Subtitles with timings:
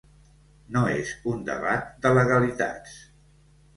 [0.77, 2.97] No és un debat de legalitats.